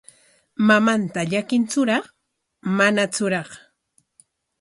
¿Mamanta 0.67 1.19
llakintsuraq 1.31 2.03
manatsuraq? 2.77 3.49